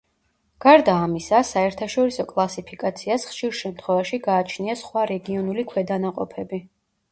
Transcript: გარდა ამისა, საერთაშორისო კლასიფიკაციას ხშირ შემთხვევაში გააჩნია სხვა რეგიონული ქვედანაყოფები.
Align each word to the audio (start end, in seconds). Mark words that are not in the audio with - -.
გარდა 0.63 0.93
ამისა, 1.07 1.41
საერთაშორისო 1.49 2.25
კლასიფიკაციას 2.31 3.27
ხშირ 3.33 3.55
შემთხვევაში 3.61 4.21
გააჩნია 4.31 4.79
სხვა 4.83 5.07
რეგიონული 5.15 5.69
ქვედანაყოფები. 5.77 6.65